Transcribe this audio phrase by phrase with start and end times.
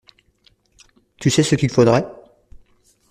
[1.19, 2.07] Tu sais ce qu’il faudrait?